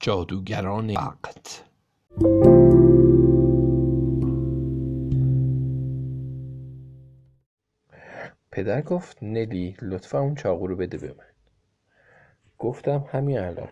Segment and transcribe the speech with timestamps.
[0.00, 1.64] جادوگران وقت
[8.50, 11.24] پدر گفت نلی لطفا اون چاقو رو بده به من.
[12.58, 13.68] گفتم همین الان.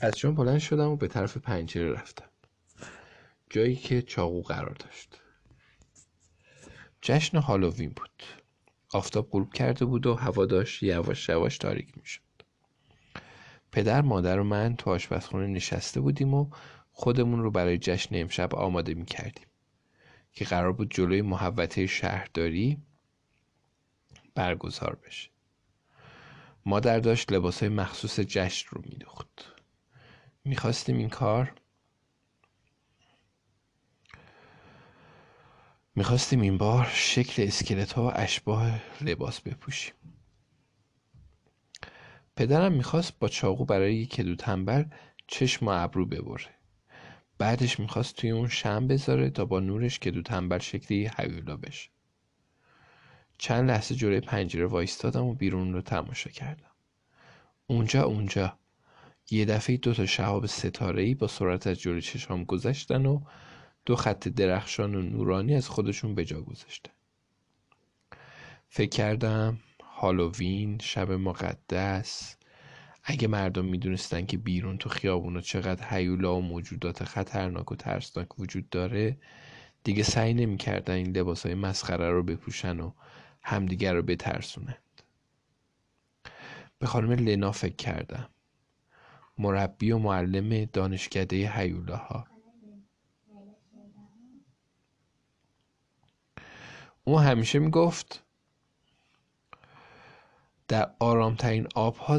[0.00, 2.28] از جان بلند شدم و به طرف پنجره رفتم.
[3.50, 5.20] جایی که چاقو قرار داشت.
[7.02, 8.22] جشن هالووین بود.
[8.92, 12.29] آفتاب غروب کرده بود و هوا داشت یواش یواش تاریک می‌شد.
[13.72, 16.50] پدر مادر و من تو آشپزخونه نشسته بودیم و
[16.92, 19.46] خودمون رو برای جشن امشب آماده می کردیم
[20.32, 22.78] که قرار بود جلوی محوطه شهرداری
[24.34, 25.30] برگزار بشه.
[26.66, 29.54] مادر داشت لباسهای مخصوص جشن رو میدوخت.
[30.44, 31.52] می‌خواستیم این کار
[35.94, 39.94] می‌خواستیم این بار شکل اسکلت ها و اشباه لباس بپوشیم.
[42.40, 44.84] پدرم می‌خواست با چاقو برای یک کدو تنبل
[45.26, 46.48] چشم و ابرو ببره.
[47.38, 51.90] بعدش می‌خواست توی اون شم بذاره تا با نورش کدو تنبل شکلی هیولا بشه.
[53.38, 56.70] چند لحظه جلوی پنجره وایستادم و بیرون رو تماشا کردم.
[57.66, 58.58] اونجا اونجا.
[59.30, 63.20] یه دفعه دو تا شهاب ستاره با سرعت از جلوی چشام گذشتن و
[63.86, 66.92] دو خط درخشان و نورانی از خودشون به جا گذاشتن.
[68.68, 69.58] فکر کردم
[70.00, 72.36] هالووین شب مقدس.
[73.04, 78.68] اگه مردم می‌دونستن که بیرون تو خیابونا چقدر حیولا و موجودات خطرناک و ترسناک وجود
[78.68, 79.18] داره
[79.84, 82.92] دیگه سعی نمی‌کردن این لباس های مسخره رو بپوشن و
[83.42, 85.02] همدیگر رو بترسونند.
[86.78, 88.28] به خانم لنا فکر کردم.
[89.38, 92.26] مربی و معلم دانشکده حیولاها
[97.04, 98.24] او همیشه می‌گفت
[100.70, 102.18] در آرامترین آبها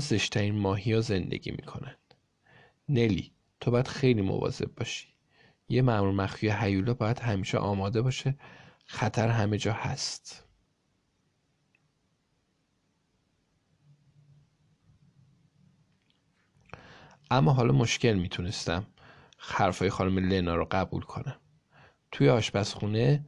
[0.53, 2.13] ماهی ها زندگی می‌کنند
[2.89, 5.07] نلی تو باید خیلی مواظب باشی.
[5.69, 8.35] یه مأمور مخفی هیولا باید همیشه آماده باشه
[8.85, 10.47] خطر همه جا هست.
[17.31, 18.87] اما حالا مشکل می‌تونستم
[19.37, 21.39] حرفای خانم لنا رو قبول کنم.
[22.11, 23.25] توی آشپزخونه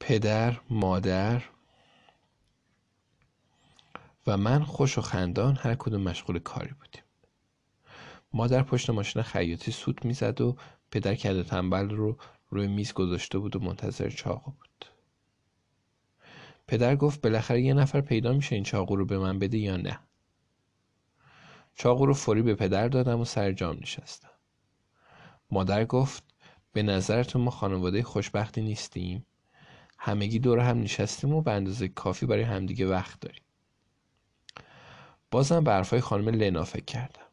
[0.00, 1.51] پدر مادر
[4.26, 7.02] و من خوش و خندان هر کدوم مشغول کاری بودیم.
[8.32, 10.56] مادر پشت ماشین خیاطی سوت می‌زد و
[10.90, 12.16] پدر کد تنبل رو
[12.48, 14.84] روی میز گذاشته بود و منتظر چاقو بود.
[16.66, 19.98] پدر گفت بالاخره یه نفر پیدا میشه این چاقو رو به من بده یا نه.
[21.74, 24.30] چاقو رو فوری به پدر دادم و سر جام نشستم.
[25.50, 26.24] مادر گفت
[26.72, 29.26] به نظرتون ما خانواده خوشبختی نیستیم.
[29.98, 33.41] همگی دور هم نشستیم و به اندازه کافی برای همدیگه وقت داریم.
[35.32, 37.26] بازم به حرفای خانم لنا فکر کردم.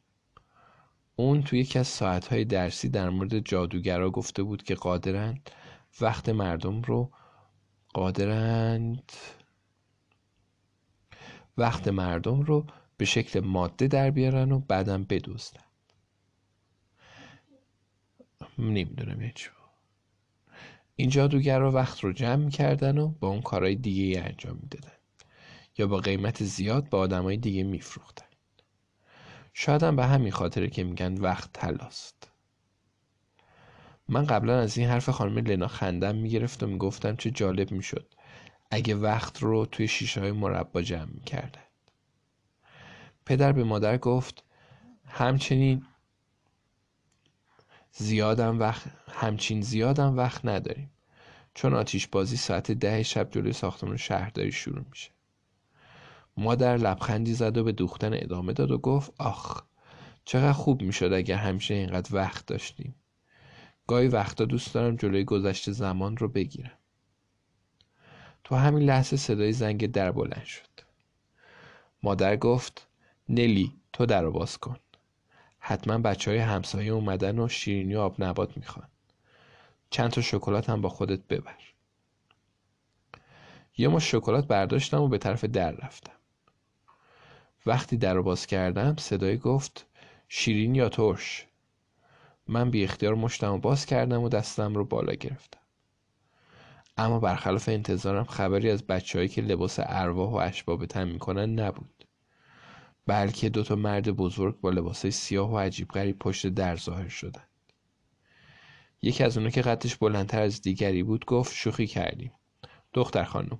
[1.16, 5.50] اون توی یکی از ساعتهای درسی در مورد جادوگرا گفته بود که قادرند
[6.02, 7.12] وقت مردم رو
[7.94, 9.12] قادرند
[11.58, 12.66] وقت مردم رو
[12.98, 15.64] به شکل ماده در بیارن و بعدم بدوستن
[18.60, 19.34] نمی‌دونم یه
[20.96, 24.99] این جادوگرا وقت رو جمع می‌کردن و با اون کارهای دیگه ای انجام می‌دادن.
[25.80, 28.26] یا با قیمت زیاد به آدمای دیگه میفروختن.
[29.54, 32.32] شاید هم به همین خاطره که میگن وقت تلاست.
[34.08, 38.14] من قبلا از این حرف خانم لنا خندم می‌گرفت و می‌گفتم چه جالب می‌شد
[38.72, 41.62] اگه وقت رو توی شیشه های مربا جمع می‌کردن.
[43.26, 44.44] پدر به مادر گفت
[45.08, 45.86] همچنین
[47.92, 50.92] زیادم وقت همچین زیادم وقت نداریم.
[51.54, 55.12] چون آتیش بازی ساعت ده شب جلوی ساختمان شهرداری شروع میشه.
[56.40, 59.64] مادر لبخندی زد و به دوختن ادامه داد و گفت آخ
[60.26, 62.96] چقدر خوب می‌شد اگر همیشه اینقدر وقت داشتیم.
[63.88, 66.78] گاهی وقتا دوست دارم جلوی گذشته زمان رو بگیرم.
[68.44, 70.70] تو همین لحظه صدای زنگ در بلند شد.
[72.04, 72.88] مادر گفت
[73.30, 74.78] نلی تو در رو باز کن.
[75.60, 78.88] حتما بچه های همسایه اومدن و شیرینی و آب نبات می‌خوان.
[79.90, 81.58] چند تا شکلات هم با خودت ببر.
[83.78, 86.19] یه مش شکلات برداشتم و به طرف در رفتم.
[87.66, 89.88] وقتی در رو باز کردم صدای گفت
[90.28, 91.46] شیرین یا ترش؟
[92.48, 95.60] من بی اختیار مشتم و باز کردم و دستم رو بالا گرفتم.
[96.98, 102.06] اما برخلاف انتظارم خبری از بچههایی که لباس ارواح و اشباه تن می‌کنن نبود.
[103.08, 107.50] بلکه دو تا مرد بزرگ با لباس سیاه و عجیب غریب پشت در ظاهر شدند.
[109.02, 112.32] یکی از اونا که قدش بلندتر از دیگری بود گفت شوخی کردیم.
[112.94, 113.60] دختر خانم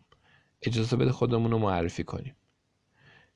[0.62, 2.36] اجازه بده خودمون رو معرفی کنیم.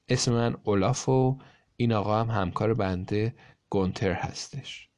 [0.07, 1.37] اسم من اولاف و
[1.75, 3.35] این آقا هم همکار بنده
[3.69, 4.89] گونتر هستش.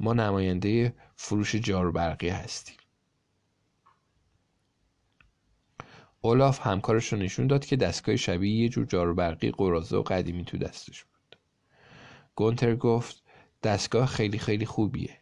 [0.00, 2.76] ما نماینده فروش جارو برقی هستیم.
[6.20, 10.44] اولاف همکارش رو نشون داد که دستگاه شبیه یه جور جارو برقی قرازه و قدیمی
[10.44, 11.38] تو دستش بود.
[12.34, 13.22] گونتر گفت
[13.62, 15.18] دستگاه خیلی خیلی خوبیه.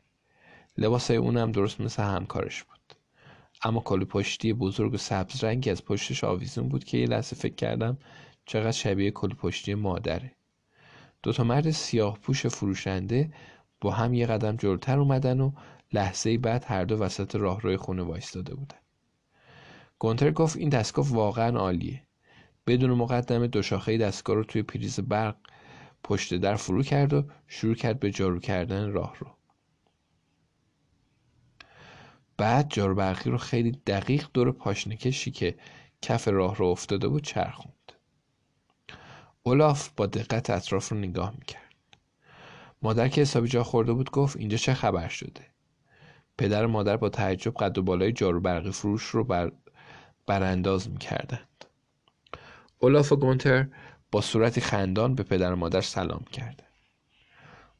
[0.78, 2.80] لباسای اونم درست مثل همکارش بود.
[3.62, 7.54] اما کلی پشتی بزرگ و سبز رنگی از پشتش آویزون بود که یه لحظه فکر
[7.54, 7.98] کردم
[8.50, 10.32] چقدر شبیه کلی پشتی مادره
[11.22, 13.32] دوتا مرد سیاه پوش فروشنده
[13.80, 15.52] با هم یه قدم جلوتر اومدن و
[15.92, 18.76] لحظه بعد هر دو وسط راهروی خونه وایستاده بودن.
[19.98, 22.02] گونتر گفت این دستگاه واقعا عالیه.
[22.66, 25.36] بدون مقدمه دو شاخه دستگاه رو توی پریز برق
[26.04, 29.26] پشت در فرو کرد و شروع کرد به جارو کردن راه رو
[32.36, 35.58] بعد جارو برقی رو خیلی دقیق دور پاشنه کشی که
[36.02, 37.79] کف راه رو افتاده بود چرخوند.
[39.42, 41.74] اولاف با دقت اطراف رو نگاه می‌کرد.
[42.82, 45.46] مادر که حسابی جا خورده بود گفت اینجا چه خبر شده؟
[46.38, 49.52] پدر و مادر با تعجب قد و بالای جارو برقی فروش رو بر
[50.26, 51.64] برانداز می‌کردند.
[52.78, 53.68] اولاف و گونتر
[54.12, 56.64] با صورتی خندان به پدر و مادر سلام کرده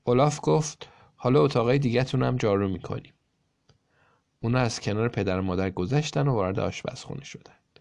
[0.04, 3.14] اولاف گفت حالا اتاقای دیگهتون هم جارو می‌کنیم.
[4.40, 7.80] اونا از کنار پدر و مادر گذشتن و وارد آشپزخونه شدند.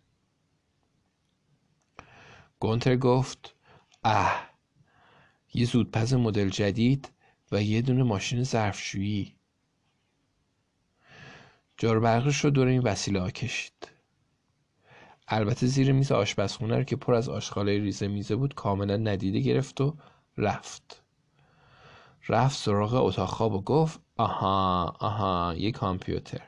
[2.60, 3.56] گونتر گفت
[4.04, 4.50] اه
[5.54, 7.12] یه زودپز مدل جدید
[7.52, 9.36] و یه دونه ماشین ظرفشویی.
[11.78, 13.88] جارو برقش رو دور این وسیله ها کشید.
[15.28, 19.82] البته زیر میز آشپزخونه رو که پر از آشغالای ریزه میزه بود کاملا ندیده گرفت
[19.82, 19.98] و
[20.38, 21.04] رفت.
[22.30, 26.42] رفت سراغ اتاق خواب و گفت آها آها یه کامپیوتر.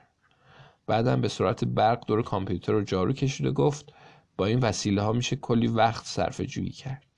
[0.87, 3.93] بعدم به صورت برق دور کامپیوتر رو جارو کشید و گفت
[4.37, 7.10] با این وسیله ها میشه کلی وقت صرف جویی کرد.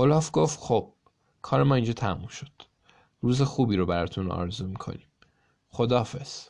[0.00, 0.92] اولاف گفت خب
[1.42, 2.52] کار ما اینجا تموم شد.
[3.20, 5.06] روز خوبی رو براتون آرزو می‌کنیم.
[5.68, 6.48] خدافز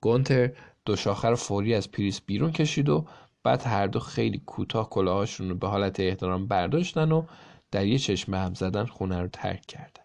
[0.00, 0.52] گونتر
[0.84, 3.06] دو شاخر فوری از پریز بیرون کشید و
[3.42, 7.26] بعد هر دو خیلی کوتاه کلاهاشون رو به حالت احترام برداشتن و
[7.70, 10.04] در یه چشم به هم زدن خونه رو ترک کردن.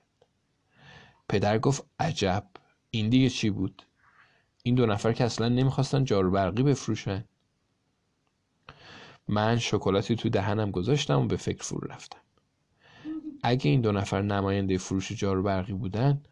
[1.29, 2.47] پدر گفت عجب.
[2.89, 3.83] این دیگه چی بود؟
[4.63, 7.25] این دو نفر که اصلا نمی‌خواستن جارو برقی بفروشن.
[9.27, 12.19] من شکلاتی تو دهنم گذاشتم و به فکر فرو رفتم.
[13.43, 16.23] اگه این دو نفر نماینده فروش جارو برقی بودن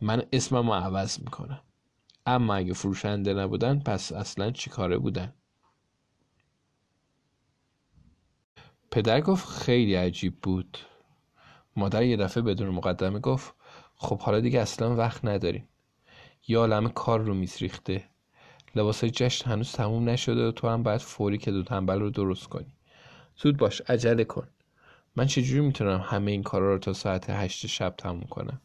[0.00, 1.62] من اسمم رو عوض می‌کنم.
[2.26, 5.34] اما اگه فروشنده نبودن پس اصلا چی کاره بودن؟
[8.90, 10.78] پدر گفت خیلی عجیب بود.
[11.76, 13.54] مادر یه دفعه بدون مقدمه گفت
[13.94, 15.68] خب حالا دیگه اصلا وقت نداریم.
[16.48, 18.11] یه عالم کار رو میز ریخته
[18.74, 22.46] لباسای جشن هنوز تموم نشده و تو هم باید فوری که دو تنبل رو درست
[22.46, 22.74] کنی.
[23.36, 24.48] زود باش عجله کن.
[25.16, 28.60] من چجوری می‌تونم همه این کارا رو تا ساعت هشت شب تموم کنم؟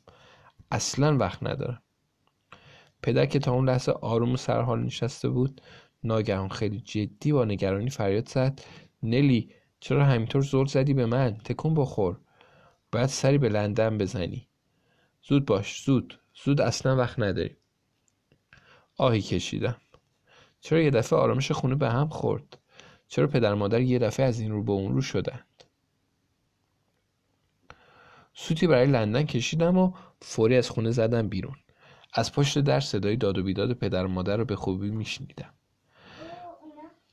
[0.72, 1.82] اصلا وقت ندارم.
[3.04, 5.62] پدر که تا اون لحظه آروم و سرحال نشسته بود.
[6.04, 8.62] ناگهان خیلی جدی با نگرانی فریاد زد.
[9.04, 12.20] نلی چرا همینطور زور زدی به من؟ تکون بخور.
[12.92, 14.48] باید سری به لندن بزنی.
[15.24, 16.20] زود باش زود.
[16.44, 17.56] زود اصلا وقت نداری
[18.98, 19.76] آهی کشیدم.
[20.62, 22.58] چرا یه دفعه آرامش خونه به هم خورد؟
[23.08, 25.64] چرا پدر مادر یه دفعه از این رو به اون رو شدند؟
[28.34, 31.56] سوتی برای لندن کشیدم و فوری از خونه زدم بیرون.
[32.14, 35.54] از پشت در صدای داد و بیداد پدر و مادر رو به خوبی میشنیدم.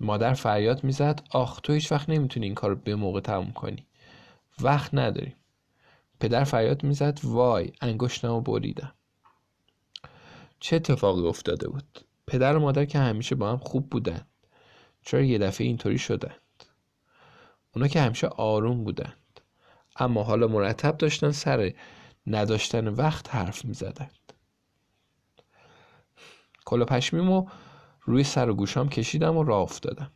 [0.00, 3.86] مادر فریاد می‌زد آخ تو هیچ وقت نمی‌تونی این کار رو به موقع تموم کنی.
[4.60, 5.36] وقت نداریم.
[6.20, 8.94] پدر فریاد می‌زد وای انگشتم رو بریدم.
[10.60, 14.26] چه اتفاقی افتاده بود؟ پدر و مادر که همیشه با هم خوب بودن
[15.02, 16.64] چرا یه دفعه اینطوری شدند؟
[17.74, 19.40] اونا که همیشه آروم بودند.
[19.96, 21.72] اما حالا مرتب داشتن سر
[22.26, 24.32] نداشتن وقت حرف می‌زدند.
[26.64, 27.46] کلا پشمیمو
[28.02, 30.10] روی سر و گوشام کشیدم و راه افتادم.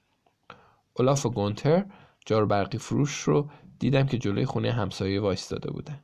[0.94, 1.84] اولاف و گونتر
[2.26, 6.00] جار برقی فروش رو دیدم که جلوی خونه همسایه وایستاده بودن.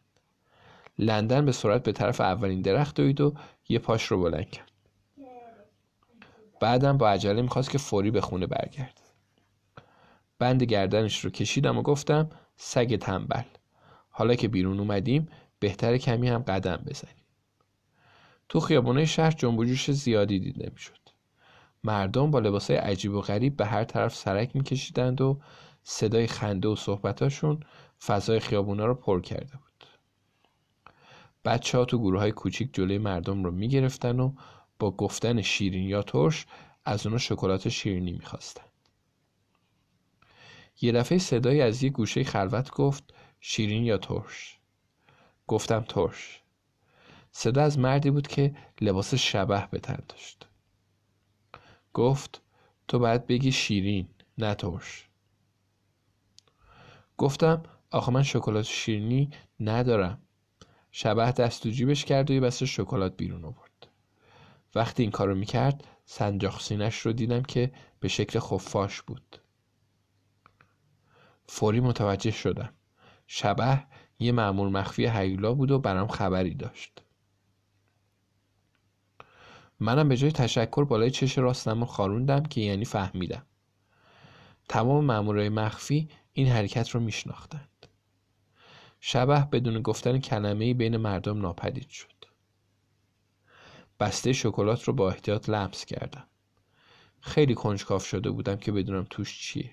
[0.98, 3.34] لندن به سرعت به طرف اولین درخت دوید و
[3.68, 4.73] یه پاش رو بلند کرد.
[6.60, 9.00] بعدم با عجله می‌خواست که فوری به خونه برگرد
[10.38, 13.42] بند گردنش رو کشیدم و گفتم سگ تنبل.
[14.10, 17.24] حالا که بیرون اومدیم بهتر کمی هم قدم بزنیم.
[18.48, 20.98] تو خیابونه شهر جنب جوش زیادی دیده می‌شد
[21.84, 25.40] مردم با لباسای عجیب و غریب به هر طرف سرک میکشیدند و
[25.82, 27.60] صدای خنده و صحبتاشون
[28.04, 29.86] فضای خیابونا رو پر کرده بود.
[31.44, 34.32] بچه ها تو گروه های کوچیک جلوی مردم رو می‌گرفتن و
[34.78, 36.46] با گفتن شیرین یا ترش
[36.84, 38.64] از اونا شکلات شیرینی می‌خواستن.
[40.80, 44.58] یه دفعه صدایی از یه گوشه خلوت گفت شیرین یا ترش؟
[45.46, 46.42] گفتم ترش.
[47.32, 50.48] صدا از مردی بود که لباس شبه به تن داشت.
[51.94, 52.42] گفت
[52.88, 55.08] تو باید بگی شیرین نه ترش.
[57.16, 60.22] گفتم آخه من شکلات شیرینی ندارم.
[60.90, 63.63] شبه دست تو جیبش کرد و یه بسته شکلات بیرون آورد.
[64.74, 69.38] وقتی این کارو می‌کرد سنجاق سینش رو دیدم که به شکل خفاش بود.
[71.46, 72.72] فوری متوجه شدم.
[73.26, 73.84] شبه
[74.18, 77.02] یه معمول مخفی حیولا بود و برام خبری داشت.
[79.80, 83.46] منم به جای تشکر بالای چش راستم رو خاروندم که یعنی فهمیدم.
[84.68, 87.86] تمام مامورای مخفی این حرکت رو میشناختند.
[89.00, 92.13] شبه بدون گفتن کلمه بین مردم ناپدید شد.
[94.00, 96.26] بسته شکلات رو با احتیاط لمس کردم.
[97.20, 99.70] خیلی کنجکاف شده بودم که بدونم توش چیه.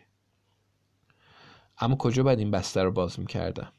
[1.78, 3.74] اما کجا باید این بسته رو باز می‌کردم؟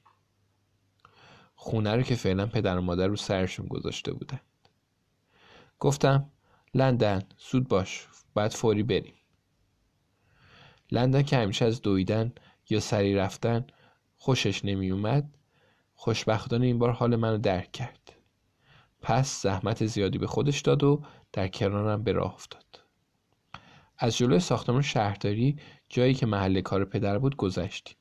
[1.55, 4.41] خونه رو که فعلا پدر و مادر رو سرشون گذاشته بودن
[5.79, 6.31] گفتم
[6.75, 9.15] لندن سود باش باید فوری بریم.
[10.91, 12.33] لندن که همیشه از دویدن
[12.71, 13.67] یا سری رفتن
[14.17, 15.39] خوشش نمی اومد
[15.95, 18.13] خوشبختانه این بار حال منو درک کرد.
[19.03, 22.65] پس زحمت زیادی به خودش داد و در کنارم به راه افتاد.
[23.99, 25.57] از جلوی ساختمان شهرداری
[25.89, 27.97] جایی که محل کار پدر بود گذشتیم.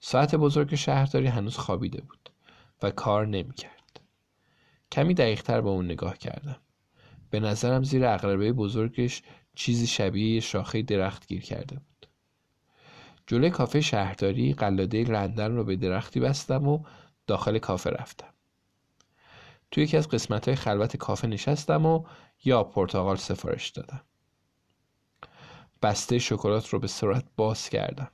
[0.00, 2.30] ساعت بزرگ شهرداری هنوز خوابیده بود
[2.82, 4.00] و کار نمی‌کرد.
[4.92, 6.56] کمی دقیقتر به اون نگاه کردم.
[7.30, 9.22] به نظرم زیر اقربه بزرگش
[9.54, 12.06] چیزی شبیه شاخه درخت گیر کرده بود.
[13.26, 16.84] جلوی کافه شهرداری قلاده لندن رو به درختی بستم و
[17.26, 18.35] داخل کافه رفتم.
[19.70, 22.04] توی یکی از قسمت های خلوت کافه نشستم و
[22.44, 24.00] یا پرتغال سفارش دادم.
[25.82, 28.10] بسته شکلات رو به سرعت باز کردم.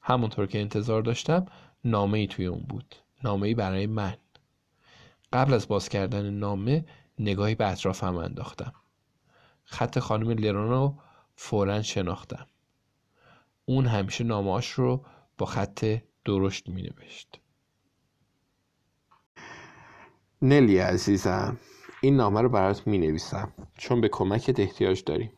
[0.00, 1.46] همونطور که انتظار داشتم
[1.84, 2.94] نامه ای توی اون بود.
[3.24, 4.16] نامه ای برای من.
[5.32, 6.84] قبل از باز کردن نامه
[7.18, 8.72] نگاهی به اطرافم انداختم.
[9.64, 10.94] خط خانم لرون رو
[11.36, 12.46] فورا شناختم.
[13.64, 15.04] اون همیشه نامهاش رو
[15.38, 17.39] با خط درشت می نوشت
[20.42, 21.56] نلی عزیزم
[22.00, 25.32] این نامه رو برات می نویسم چون به کمکت احتیاج داریم.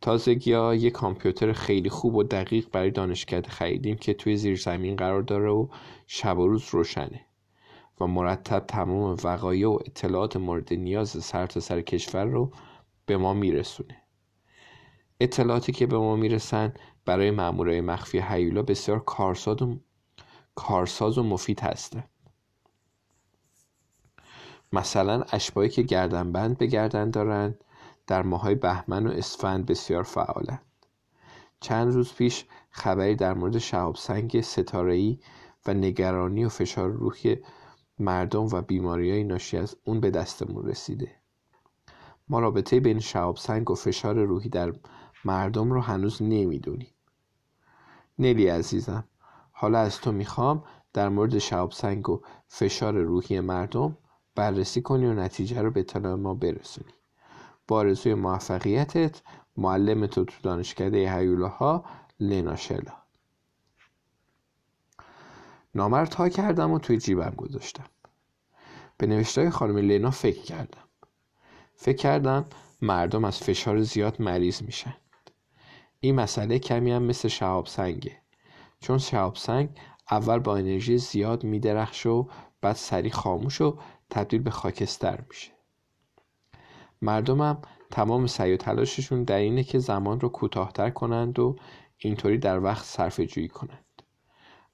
[0.00, 4.96] تازگی ها یه کامپیوتر خیلی خوب و دقیق برای دانشکده خریدیم که توی زیر زمین
[4.96, 5.68] قرار داره و
[6.06, 7.20] شب و روز روشنه
[8.00, 12.52] و مرتب تمام وقایع و اطلاعات مورد نیاز سر تا سر کشور رو
[13.06, 14.02] به ما میرسونه.
[15.20, 16.74] اطلاعاتی که به ما می‌رسن
[17.04, 19.80] برای مامورای مخفی حیولا بسیار کارساز و
[20.54, 22.10] کارساز و مفید هستند
[24.72, 27.64] مثلا اشبایی که گردنبند به گردن دارند
[28.06, 30.62] در ماهای بهمن و اسفند بسیار فعالند.
[31.60, 35.18] چند روز پیش خبری در مورد شهاب سنگ ستاره‌ای
[35.66, 37.36] و نگرانی و فشار روحی
[37.98, 41.10] مردم و های ناشی از اون به دستمون رسیده.
[42.28, 44.72] ما رابطه بین شهاب سنگ و فشار روحی در
[45.24, 46.94] مردم رو هنوز نمی‌دونیم.
[48.18, 49.04] نلی عزیزم
[49.52, 53.96] حالا از تو می‌خوام در مورد شهاب سنگ و فشار روحی مردم
[54.38, 56.92] بررسی کنی و نتیجه رو به اطلاع ما برسونی.
[57.68, 59.22] با آرزوی موفقیتت
[59.56, 61.84] معلم تو تو دانشکده هیولاها
[62.20, 62.92] لناشلا
[65.74, 67.84] نامه تا کردم و توی جیبم گذاشتم.
[68.98, 70.84] به نوشتای خانم لینا فکر کردم.
[71.76, 72.44] فکر کردم
[72.82, 74.96] مردم از فشار زیاد مریض میشن.
[76.00, 78.16] این مسئله کمی هم مثل شهاب سنگه.
[78.80, 79.68] چون شهاب سنگ
[80.10, 82.28] اول با انرژی زیاد میدرخش و
[82.60, 83.78] بعد سریع خاموش و
[84.10, 85.50] تبدیل به خاکستر میشه.
[87.02, 87.58] مردمم
[87.90, 91.56] تمام سعی و تلاششون در اینه که زمان رو کوتاهتر کنند و
[91.98, 94.02] اینطوری در وقت صرفه جویی کنند.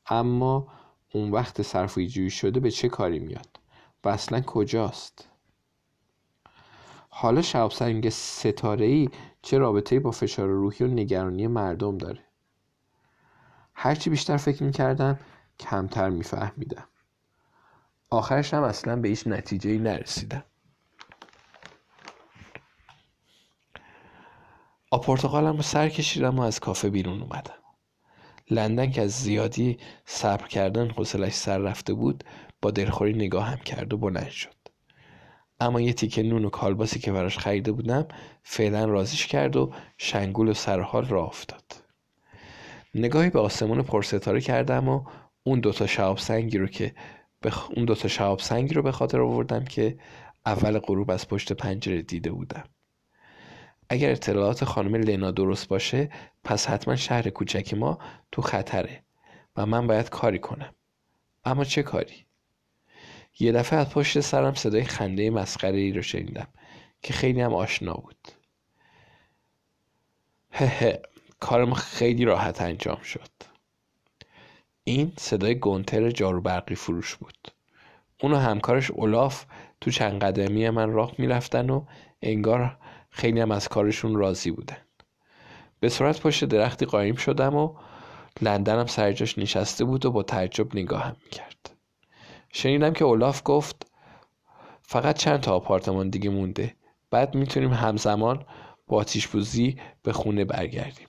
[0.07, 0.69] اما
[1.13, 3.61] اون وقت صرفه جویی شده به چه کاری میاد؟
[4.05, 5.29] و اصلا کجاست؟
[7.09, 9.09] حالا شهاب سنگ ستاره ای
[9.43, 12.25] چه رابطه با فشار روحی و نگرانی مردم داره؟
[13.75, 15.19] هرچی بیشتر فکر می‌کردم
[15.61, 16.89] کمتر میفهمیدم
[18.15, 20.45] آخرش هم اصلا به هیچ نتیجه ای نرسیدم
[24.91, 27.55] آپورتقالم رو سر کشیدم و از کافه بیرون اومدم
[28.51, 32.25] لندن که از زیادی صبر کردن حوصلش سر رفته بود
[32.63, 34.55] با دلخوری نگاهم کرد و بلند شد.
[35.61, 38.09] اما یه تیکه نون و کالباسی که براش خریده بودم
[38.43, 41.65] فعلا رازیش کرد و شنگول و سرحال را افتاد.
[42.95, 45.05] نگاهی به آسمون پرستاره کردم و
[45.43, 46.95] اون دوتا شهاب سنگی رو که
[47.45, 47.71] بخ...
[47.71, 49.99] اون دوتا شهاب سنگی رو به خاطر آوردم که
[50.47, 52.65] اول غروب از پشت پنجره دیده بودم.
[53.89, 56.11] اگر اطلاعات خانم لنا درست باشه
[56.45, 57.99] پس حتما شهر کوچک ما
[58.33, 59.03] تو خطره
[59.57, 60.75] و من باید کاری کنم.
[61.45, 62.27] اما چه کاری؟
[63.41, 66.49] یه دفعه از پشت سرم صدای خنده مسخره ای رو شنیدم
[67.03, 68.29] که خیلی هم آشنا بود.
[70.51, 71.03] هه
[71.41, 73.54] کارم خیلی راحت انجام شد.
[74.85, 77.53] این صدای گونتر جارو برقی فروش بود.
[78.23, 79.45] اون و همکارش اولاف
[79.81, 81.85] تو چند قدمی من راه می‌رفتن و
[82.23, 82.79] انگار
[83.11, 84.77] خیلی هم از کارشون راضی بودن.
[85.81, 87.75] به صورت پشت درختی قایم شدم و
[88.41, 91.77] لندنم سر جاش نشسته بود و با تعجب نگاهم می‌کرد.
[92.53, 93.91] شنیدم که اولاف گفت
[94.83, 96.75] فقط چند تا آپارتمان دیگه مونده.
[97.11, 98.45] بعد می‌تونیم همزمان
[98.87, 101.09] با آتیش بوزی به خونه برگردیم.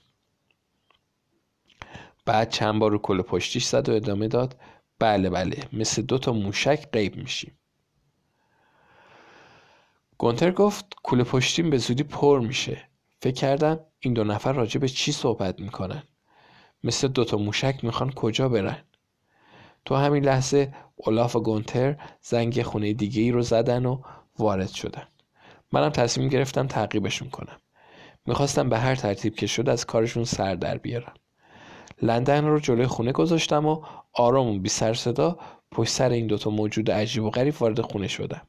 [2.26, 4.60] بعد چند بار رو کل پشتیش زد و ادامه داد.
[4.98, 7.58] بله بله مثل دو تا موشک غیب میشیم.
[10.18, 12.88] گونتر گفت کوله پشتیم به زودی پر میشه.
[13.22, 16.02] فکر کردم این دو نفر راجع به چی صحبت می‌کنن.
[16.84, 18.84] مثل دوتا موشک می‌خوان کجا برن؟
[19.84, 24.02] تو همین لحظه اولاف و گونتر زنگ خونه دیگه ای رو زدن و
[24.38, 25.08] وارد شدن.
[25.72, 27.60] منم تصمیم گرفتم تعقیبشون کنم.
[28.26, 31.14] می‌خواستم به هر ترتیب که شد از کارشون سر در بیارم.
[32.02, 35.38] لندن رو جلوی خونه گذاشتم و آرام و بی سر صدا
[35.70, 38.42] پشت سر این دوتا موجود عجیب و غریب وارد خونه شدم.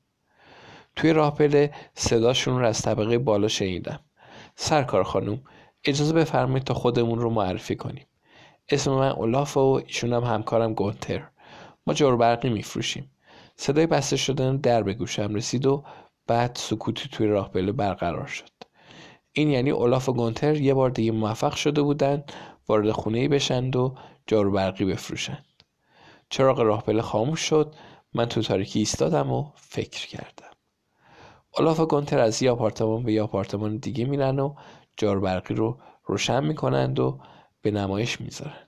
[0.96, 4.00] توی راه پله صداشون رو از طبقه بالا شنیدم.
[4.56, 5.42] سرکار خانم
[5.86, 8.06] اجازه بفرمایید تا خودمون رو معرفی کنیم.
[8.70, 11.28] اسم من اولاف و ایشون هم همکارم گونتر.
[11.88, 13.12] ما جارو برقی میفروشیم.
[13.56, 15.84] صدای بسته شدن در به گوشم رسید و
[16.28, 18.50] بعد سکوتی توی راه پله برقرار شد.
[19.32, 22.24] این یعنی اولاف و گونتر یه بار دیگه موفق شده بودن
[22.68, 23.96] وارد خونه ای بشند و
[24.28, 25.46] جارو برقی بفروشند.
[26.30, 27.76] چراغ راه پله خاموش شد.
[28.14, 30.52] من تو تاریکی ایستادم و فکر کردم.
[31.58, 34.56] اولاف و گونتر از یه آپارتمان به یه آپارتمان دیگه میرن و
[34.98, 37.20] جارو برقی رو روشن می‌کنند و
[37.62, 38.68] به نمایش می‌ذارن.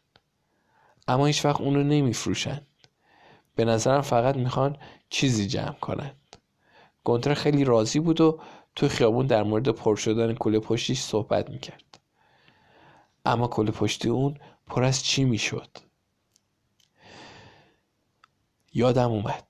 [1.08, 2.68] اما هیچ وقت اونو نمیفروشند
[3.56, 4.78] به نظرم فقط می‌خوان
[5.10, 6.38] چیزی جمع کنند
[7.04, 8.40] گونتر خیلی راضی بود و
[8.76, 11.89] تو خیابون در مورد پر شدن کوله پشتیش صحبت می‌کرد.
[13.30, 14.38] اما کوله پشتی اون
[14.68, 15.78] پر از چی می‌شد؟
[18.74, 19.48] یادم اومد.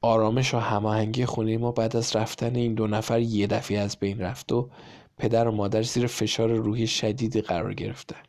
[0.00, 4.20] آرامش و هماهنگی خونه ما بعد از رفتن این دو نفر یه دفعه از بین
[4.20, 4.70] رفت و
[5.16, 8.22] پدر و مادر زیر فشار روحی شدیدی قرار گرفتن.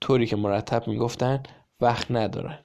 [0.00, 1.42] طوری که مرتب می‌گفتن
[1.80, 2.58] وقت ندارن.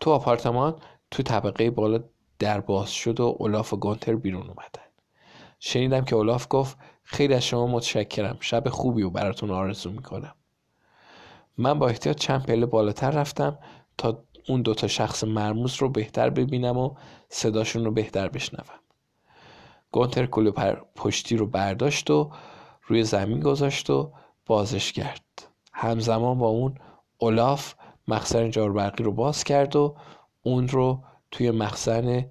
[0.00, 2.04] تو آپارتمان تو طبقه بالا
[2.38, 4.86] در باز شد و اولاف و گونتر بیرون اومدن.
[5.58, 8.36] شنیدم که اولاف گفت خیلی از شما متشکرم.
[8.40, 10.34] شب خوبی و براتون آرزو می‌کنم.
[11.58, 13.58] من با احتیاط چند پله بالاتر رفتم
[13.98, 16.94] تا اون دوتا شخص مرموز رو بهتر ببینم و
[17.28, 18.80] صداشون رو بهتر بشنوم.
[19.92, 20.50] گونتر کل
[20.96, 22.30] پشتی رو برداشت و
[22.86, 24.12] روی زمین گذاشت و
[24.46, 25.48] بازش کرد.
[25.72, 26.74] همزمان با اون
[27.18, 27.74] اولاف
[28.08, 29.96] مخزن جاربرقی رو باز کرد و
[30.42, 32.30] اون رو توی مخزن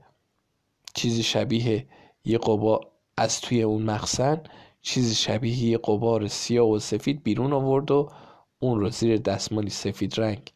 [0.94, 1.88] چیزی شبیه
[2.26, 2.82] یه قبا
[3.18, 4.44] از توی اون مخزن
[4.86, 8.12] چیزی شبیه یه قبار سیاه و سفید بیرون آورد و
[8.60, 10.52] اون رو زیر دستمالی سفید رنگ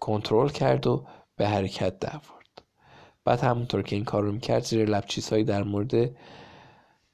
[0.00, 2.62] کنترل کرد و به حرکت درورد
[3.24, 6.16] بعد همونطور که این کار رو می‌کرد زیر لب چیزهایی در مورد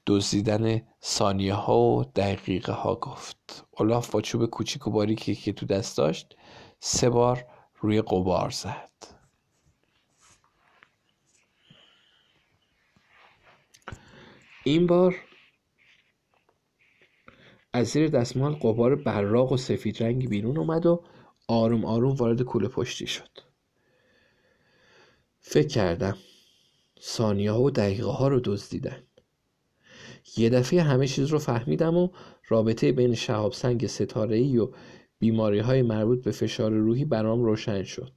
[0.07, 3.65] دزدیدن ثانیه ها و دقیقه ها گفت.
[3.71, 6.35] اولاف با چوب کوچیک و باریکی که تو دست داشت
[6.79, 7.45] سه بار
[7.79, 8.89] روی قبار زد.
[14.63, 15.15] این بار
[17.73, 21.03] از زیر دستمال قبار براق و سفید رنگی بیرون اومد و
[21.47, 23.29] آروم آروم وارد کوله پشتی شد.
[25.39, 26.17] فکر کردم
[27.01, 29.03] ثانیه ها و دقیقه ها رو دزدیدن.
[30.37, 32.09] یه دفعه همه چیز رو فهمیدم و
[32.47, 34.71] رابطه بین شهاب سنگ ستاره ای و
[35.19, 38.13] بیماری های مربوط به فشار روحی برام روشن شد.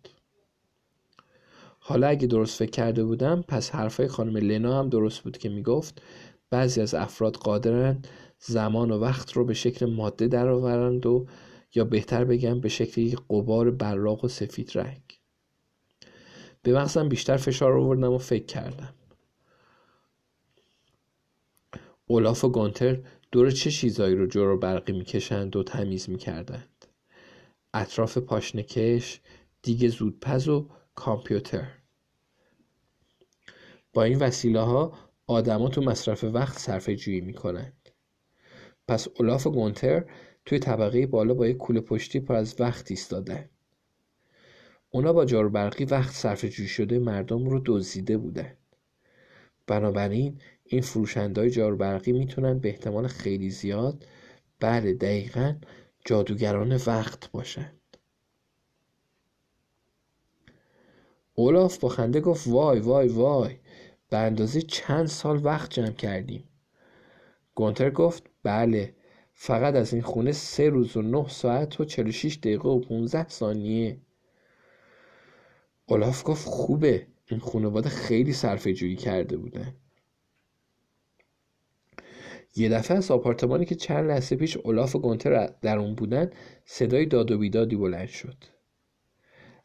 [1.79, 6.03] حالا اگه درست فکر کرده بودم پس حرفای خانم لنا هم درست بود که می‌گفت
[6.53, 11.27] بعضی از افراد قادرند زمان و وقت رو به شکل ماده درآورند و
[11.75, 15.03] یا بهتر بگم به شکل یک قبار براق و سفید رنگ.
[16.63, 18.95] به مغزم بیشتر فشار آوردم و فکر کردم.
[22.07, 23.01] اولاف و گانتر
[23.33, 26.87] دور چه چیزایی رو جور برقی می‌کشند و تمیز می‌کردند؟
[27.75, 29.21] اطراف پاشنکش
[29.63, 31.69] دیگه زودپز و کامپیوتر.
[33.93, 37.91] با این وسیله ها آدما تو مصرف وقت صرفه جویی می‌کنند
[38.89, 40.05] پس اولاف و گونتر
[40.45, 43.49] توی طبقه بالا با یک کوله پشتی پر از وقت ایستادن.
[44.91, 48.57] اونا با جارو برقی وقت صرفه جویی شده مردم رو دزدیده بودن.
[49.67, 54.07] بنابراین این فروشندهای جارو برقی می‌تونن به احتمال خیلی زیاد
[54.61, 55.55] بله دقیقا
[56.05, 57.81] جادوگران وقت باشند
[61.35, 63.57] اولاف با خنده گفت وای وای وای.
[64.13, 66.45] به اندازه چند سال وقت جمع کردیم.
[67.55, 68.95] گونتر گفت بله
[69.33, 74.01] فقط از این خونه سه روز و نه ساعت و 46 دقیقه و 15 ثانیه.
[75.87, 79.75] اولاف گفت خوبه این خانواده خیلی صرفه جویی کرده بودن.
[82.57, 86.31] یه دفعه از آپارتمانی که چند لحظه پیش اولاف و گونتر در اون بودن
[86.65, 88.37] صدای داد و بیدادی بلند شد.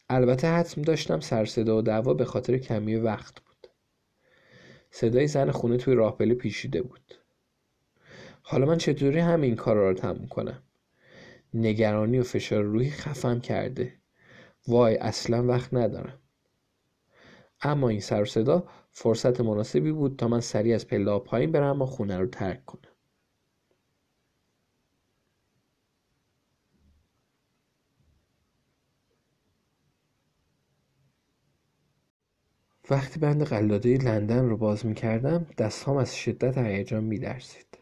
[0.09, 3.46] البته حتم داشتم سر صدا و دعوا به خاطر کمی وقت
[4.99, 7.13] صدای زن خونه توی راه پیشیده بود.
[8.41, 10.63] حالا من چطوری همین کارا رو تموم کنم؟
[11.53, 13.93] نگرانی و فشار روحی خفم کرده.
[14.67, 16.19] وای اصلا وقت ندارم.
[17.61, 21.85] اما این سر صدا فرصت مناسبی بود تا من سریع از پله پایین برم و
[21.85, 22.86] خونه رو ترک کنم.
[32.89, 37.77] وقتی بند قلاده لندن رو باز می کردم دستهام از شدت هیجان می درسید.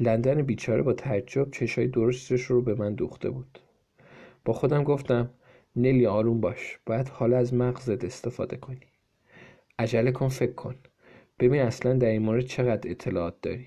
[0.00, 3.58] لندن بیچاره با تعجب چشای درشتش رو به من دوخته بود.
[4.44, 5.30] با خودم گفتم
[5.76, 8.86] نلی آروم باش باید حالا از مغزت استفاده کنی
[9.78, 10.74] عجله کن فکر کن
[11.38, 13.66] ببین اصلا در این مورد چقدر اطلاعات داری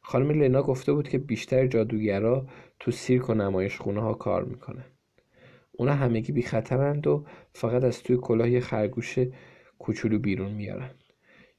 [0.00, 2.46] خانم لنا گفته بود که بیشتر جادوگرا
[2.80, 4.84] تو سیرک و نمایش خونه ها کار می‌کنن
[5.80, 9.18] اونا همگی بی خطرند و فقط از توی کلاه یه خرگوش
[9.78, 10.90] کوچولو بیرون میارن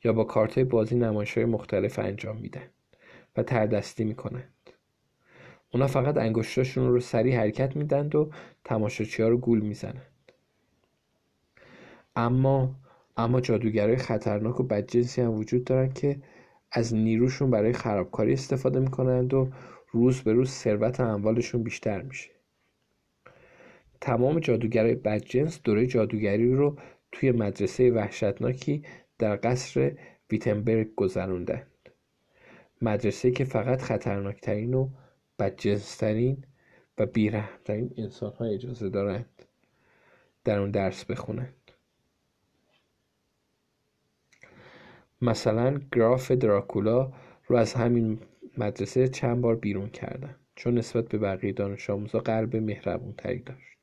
[0.03, 2.69] یا با کارت بازی نمایش های مختلف انجام میدن
[3.37, 4.53] و تردستی می‌کنند.
[5.73, 8.31] اونا فقط انگشتاشون رو سریع حرکت میدند و
[8.63, 10.31] تماشاچی ها رو گول می‌زنند.
[12.15, 12.75] اما
[13.17, 16.21] اما جادوگرای خطرناک و بدجنسی هم وجود دارن که
[16.71, 19.49] از نیروشون برای خرابکاری استفاده می‌کنند و
[19.91, 22.38] روز به روز ثروت اموالشون بیشتر میشه.
[24.01, 26.77] تمام جادوگرای بدجنس دوره جادوگری رو
[27.11, 28.83] توی مدرسه وحشتناکی
[29.19, 29.97] در قصر
[30.31, 31.67] ویتنبرگ گذروندند
[32.81, 34.89] مدرسه که فقط خطرناکترین و
[35.39, 36.43] بدجنسترین
[36.97, 39.45] و بیرحمترین انسان ها اجازه دارند
[40.43, 41.53] در اون درس بخونند.
[45.21, 47.13] مثلا گراف دراکولا
[47.47, 48.19] رو از همین
[48.57, 53.78] مدرسه چند بار بیرون کردن چون نسبت به بقیه دانش آموزا قلب مهربون تری داشت.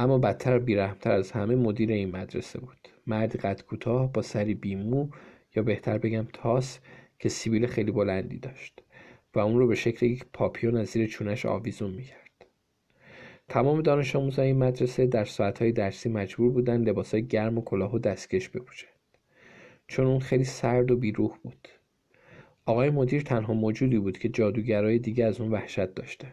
[0.00, 2.88] اما بدتر بیرحمتر از همه مدیر این مدرسه بود.
[3.06, 5.08] مردی قد کوتاه با سری بیمو
[5.56, 6.78] یا بهتر بگم تاس
[7.18, 8.82] که سیبیل خیلی بلندی داشت
[9.34, 12.46] و اون رو به شکل یک پاپیون از زیر چونش آویزون می‌کرد.
[13.48, 17.98] تمام دانش آموزای این مدرسه در ساعتهای درسی مجبور بودن لباسهای گرم و کلاه و
[17.98, 18.92] دستکش بپوشند.
[19.86, 21.68] چون اون خیلی سرد و بیروح بود.
[22.66, 26.32] آقای مدیر تنها موجودی بود که جادوگرای دیگه از اون وحشت داشتن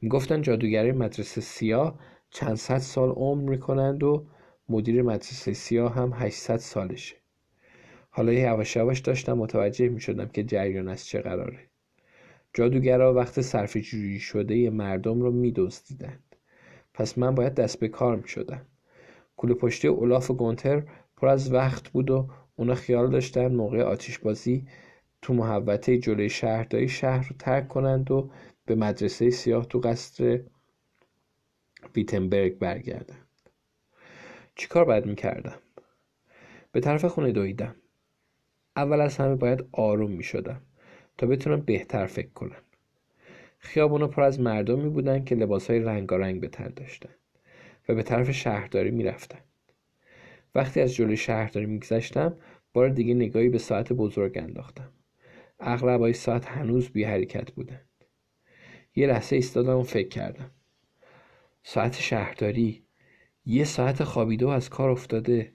[0.00, 1.98] می‌گفتن جادوگرای مدرسه سیاه
[2.34, 4.26] چند صد سال عمر می‌کنند و
[4.68, 7.16] مدیر مدرسه سیاه هم 800 سالشه.
[8.10, 11.58] حالا یواش یواش داشتم متوجه می‌شدم که جریان از چه قراره.
[12.54, 16.36] جادوگرا وقت صرف جویی شده مردم رو میدزدیدند.
[16.94, 18.66] پس من باید دست به کار می شدم
[19.36, 20.82] کوله پشتی اولاف و گونتر
[21.16, 24.66] پر از وقت بود و اونا خیال داشتن موقع آتیش بازی
[25.22, 28.30] تو محوطه جلوی شهرداری شهر رو ترک کنند و
[28.66, 30.40] به مدرسه سیاه تو قصر
[31.96, 33.26] ویتنبرگ برگردند
[34.54, 35.58] چیکار باید می‌کردم؟
[36.72, 37.74] به طرف خونه دویدم.
[38.76, 40.62] اول از همه باید آروم می شدم
[41.18, 42.62] تا بتونم بهتر فکر کنم.
[43.58, 47.14] خیابونا پر از مردمی بودن که لباسهای رنگارنگ به تن داشتن
[47.88, 49.38] و به طرف شهرداری می‌رفتن.
[50.54, 52.36] وقتی از جلوی شهرداری میگذشتم
[52.72, 54.92] بار دیگه نگاهی به ساعت بزرگ انداختم.
[55.60, 57.88] اغلب ساعت هنوز بی حرکت بودند
[58.96, 60.50] یه لحظه ایستادم و فکر کردم.
[61.62, 62.84] ساعت شهرداری.
[63.46, 65.52] یه ساعت خوابیده از کار افتاده.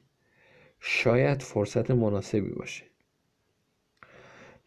[0.80, 2.84] شاید فرصت مناسبی باشه.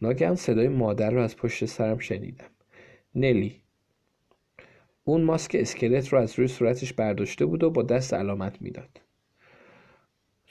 [0.01, 2.49] ناگهان صدای مادر رو از پشت سرم شنیدم.
[3.15, 3.61] نلی.
[5.03, 9.01] اون ماسک اسکلت رو از روی صورتش برداشته بود و با دست علامت می‌داد.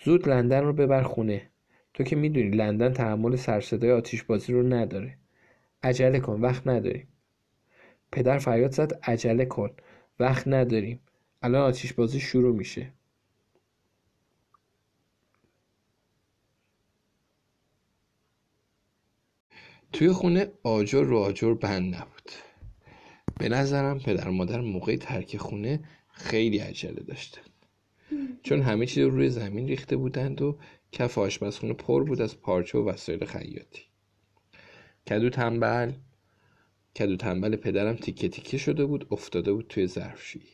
[0.04, 1.50] زود لندن رو ببر خونه.
[1.94, 5.18] تو که می‌دونی لندن تحمل سرصدای آتیش بازی رو نداره.
[5.82, 7.08] عجله کن وقت نداریم.
[8.12, 9.70] پدر فریاد زد عجله کن.
[10.20, 11.00] وقت نداریم.
[11.42, 12.92] الان آتیش بازی شروع میشه.
[19.92, 22.30] توی خونه آجر رو آجر بند نبود.
[23.38, 27.42] به نظرم پدر مادر موقع ترک خونه خیلی عجله داشتن.
[28.42, 30.58] چون همه چیز روی زمین ریخته بودند و
[30.92, 33.82] کف آشپزخونه پر بود از پارچه و وسایل خیاطی.
[35.08, 35.92] کدو تنبل
[36.96, 40.48] کدو تنبل پدرم تیکه تیکه شده بود افتاده بود توی ظرفشویی.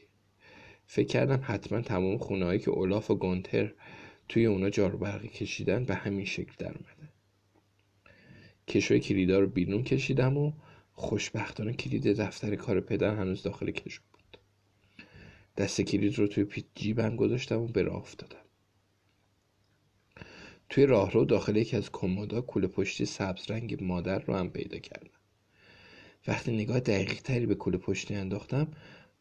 [0.87, 3.73] فکر کردم حتما تمام خونه هایی که اولاف و گونتر
[4.29, 7.13] توی اونا جارو برقی کشیدن به همین شکل در اومده
[8.69, 10.53] کشوی کلیدا رو بیرون کشیدم و
[10.93, 14.39] خوشبختانه کلید دفتر کار پدر هنوز داخل کشو بود.
[15.57, 18.37] دست کلید رو توی پیت جیبم گذاشتم و به راه افتادم.
[20.69, 25.16] توی راهرو داخل یکی از کمودا کوله پشتی سبز رنگ مادر رو هم پیدا کردم.
[26.29, 28.69] وقتی نگاه دقیق تری به کوله پشتی انداختم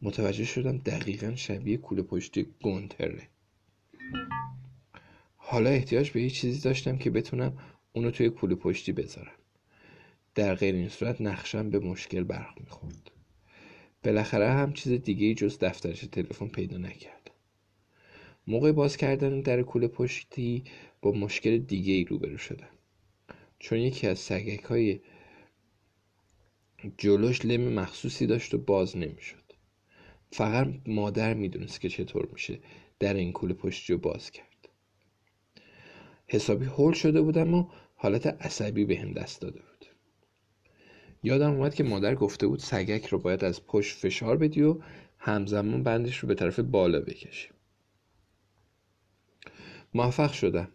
[0.01, 3.27] متوجه شدم دقیقا شبیه کوله پشتی گونتره.
[5.37, 7.57] حالا احتیاج به یه چیزی داشتم که بتونم
[7.93, 9.35] اونو توی کوله پشتی بذارم.
[10.35, 13.11] در غیر این صورت نقشم به مشکل برق می‌خورد.
[14.03, 17.15] بالاخره هم چیز دیگه جز دفترش تلفن پیدا نکردم
[18.47, 20.63] موقع باز کردن در کوله پشتی
[21.01, 22.69] با مشکل دیگه ای روبرو شدم.
[23.59, 24.99] چون یکی از سگک های
[26.97, 29.43] جلوش لم مخصوصی داشت و باز نمی‌شد.
[30.31, 32.59] فقط مادر می‌دونست که چطور میشه
[32.99, 34.69] در این کوله پشتی رو باز کرد.
[36.27, 39.85] حسابی هول شده بودم و حالت عصبی به هم دست داده بود.
[41.23, 44.77] یادم اومد که مادر گفته بود سگک رو باید از پشت فشار بدی و
[45.17, 47.49] همزمان بندش رو به طرف بالا بکشی.
[49.93, 50.67] موفق شدم.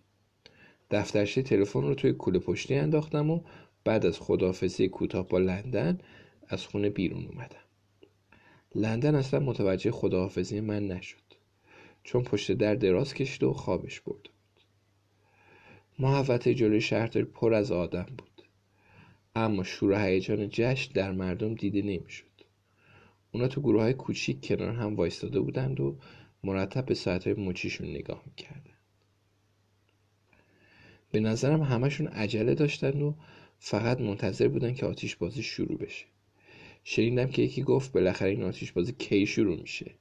[0.90, 3.40] دفترچه تلفن رو توی کوله پشتی انداختم و
[3.85, 5.99] بعد از خداحافظی کوتاه با لندن
[6.49, 7.64] از خونه بیرون اومدم.
[8.75, 11.16] لندن اصلا متوجه خداحافظی من نشد.
[12.05, 14.23] چون پشت در دراز کشید و خوابش برد.
[14.23, 14.31] بود
[15.99, 18.43] محوطه جلوی شهرداری پر از آدم بود.
[19.35, 22.27] اما شور هیجان جشن در مردم دیده نمی‌شد.
[23.33, 25.97] اونا تو گروه های کوچیک کنار هم وایستاده بودند و
[26.45, 28.75] مرتب به ساعت های مچیشون نگاه می‌کردن
[31.12, 33.14] به نظرم همشون عجله داشتن و
[33.62, 36.05] فقط منتظر بودن که آتیش بازی شروع بشه.
[36.85, 39.94] شنیدم که یکی گفت بالاخره این آتیش بازی کی شروع میشه.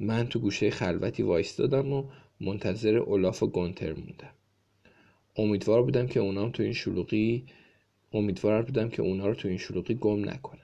[0.00, 4.34] من تو گوشه خلوتی وایستادم و منتظر اولاف و گونتر موندم.
[5.36, 7.46] امیدوار بودم که اونا تو این شلوغی
[8.12, 10.60] امیدوار بودم که اونا رو تو این شلوغی گم نکنم.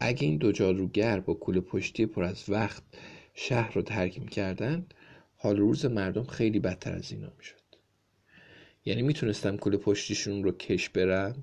[0.00, 2.82] اگه این دو جادوگر با کوله پشتی پر از وقت
[3.34, 4.94] شهر رو ترک می‌کردند
[5.36, 7.65] حال روز مردم خیلی بدتر از اینا می‌شد.
[8.86, 11.42] یعنی می‌تونستم کوله پشتیشون رو کش برم؟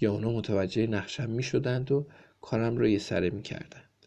[0.00, 2.06] یا اونا متوجه نقشم می‌شدند و
[2.40, 4.06] کارم رو یه سره می‌کردند.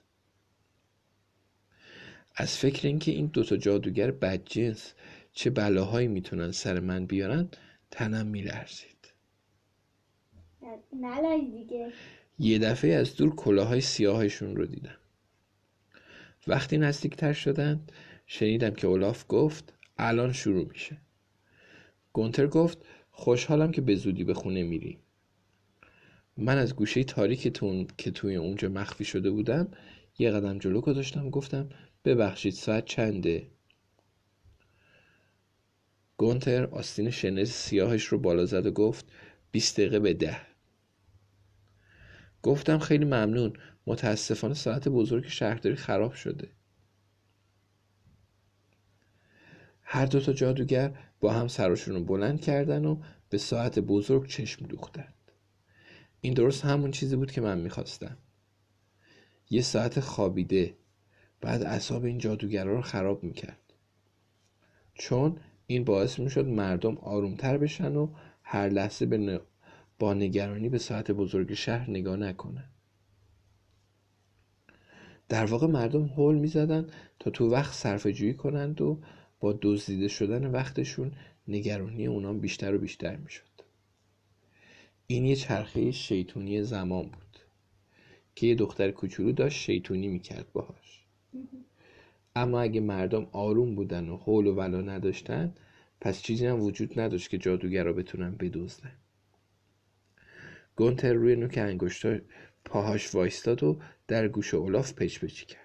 [2.36, 4.94] از فکر اینکه این دوتا جادوگر بدجنس
[5.34, 7.50] چه بلاهایی می‌تونن سر من بیارن
[7.92, 9.14] تنم میلرزید.
[11.52, 11.94] دیگه.
[12.40, 14.98] یه دفعه از دور کلاهای سیاهشون رو دیدم.
[16.48, 17.92] وقتی نزدیکتر شدند
[18.26, 20.98] شنیدم که اولاف گفت الان شروع میشه.
[22.14, 22.78] گونتر گفت
[23.12, 25.00] خوشحالم که به زودی به خونه میری.
[26.38, 29.68] من از گوشه تاریک تون که توی اونجا مخفی شده بودم
[30.20, 31.70] یه قدم جلو گذاشتم گفتم
[32.06, 33.48] ببخشید ساعت چنده؟
[36.18, 39.06] گونتر آستین شنز سیاهش رو بالا زد و گفت
[39.52, 40.38] بیست دقیقه به ده.
[42.44, 43.54] گفتم خیلی ممنون
[43.88, 46.50] متاسفانه ساعت بزرگ شهرداری خراب شده.
[49.82, 52.98] هر دو تا جادوگر با هم سرشون رو بلند کردن و
[53.30, 55.14] به ساعت بزرگ چشم دوختند.
[56.22, 58.18] این درست همون چیزی بود که من می‌خواستم.
[59.50, 60.78] یه ساعت خوابیده
[61.42, 63.74] بعد اصاب این جادوگرا رو خراب می‌کرد.
[64.94, 68.10] چون این باعث می‌شد مردم آرومتر بشن و
[68.44, 69.42] هر لحظه به
[70.00, 72.70] با نگرانی به ساعت بزرگ شهر نگاه نکنن.
[75.30, 76.88] در واقع مردم حول می‌زدن
[77.20, 79.02] تا تو وقت صرفه کنند و
[79.44, 81.12] با دزدیده شدن وقتشون
[81.48, 83.44] نگرانی اونام بیشتر و بیشتر می‌شد.
[85.08, 87.40] این یه چرخه شیطونی زمان بود
[88.36, 91.06] که یه دختر کوچولو داشت شیطونی می‌کرد باهاش.
[92.36, 95.54] اما اگه مردم آروم بودن و حول و ولا نداشتن
[96.02, 98.92] پس چیزی هم وجود نداشت که جادوگر بتونن بدزدن.
[100.76, 102.18] گونتر روی نوک انگشتا
[102.66, 105.63] پاهاش وایستاد و در گوش اولاف پچ پچی کرد.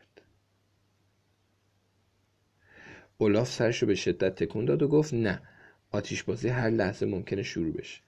[3.20, 5.42] اولاف سرشو به شدت تکون داد و گفت نه
[5.90, 8.00] آتیش بازی هر لحظه ممکنه شروع بشه.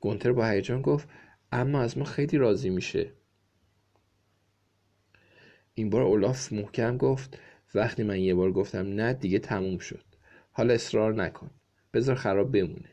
[0.00, 1.08] گونتر با هیجان گفت
[1.52, 3.12] اما از ما خیلی راضی میشه.
[5.74, 7.38] این بار اولاف محکم گفت
[7.74, 10.04] وقتی من یه بار گفتم نه دیگه تموم شد.
[10.52, 11.50] حالا اصرار نکن.
[11.92, 12.90] بذار خراب بمونه.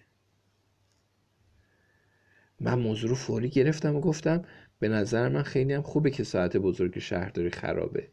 [2.60, 4.46] من موضوع رو فوری گرفتم و گفتم
[4.80, 8.08] به نظر من خیلی هم خوبه که ساعت بزرگ شهرداری خرابه.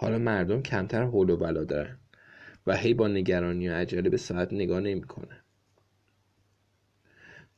[0.00, 1.98] حالا مردم کمتر حول و بلا دارن
[2.66, 5.40] و هی با نگرانی و عجله به ساعت نگاه نمی‌کنن.